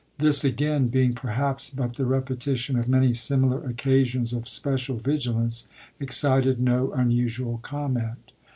[0.17, 5.67] This again, being perhaps but the repetition of many similar occasions of special vigilance,
[6.01, 8.31] ex cited no unusual comment.